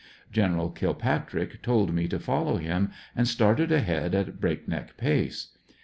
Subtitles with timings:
[0.31, 5.49] General Kilpatrick told me to follow him and started ahead at a break neck pace.